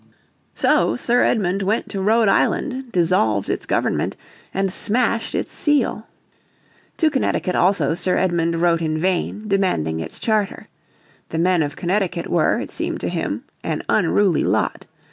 [0.55, 4.15] So Sir Edmund went to Rhode Island, dissolved its government
[4.51, 6.07] and smashed its seal.
[6.97, 10.69] To Connecticut also Sir Edmund wrote in vain, demanding its charter.
[11.29, 14.87] The men of Connecticut were, it seemed to him, an unruly lot.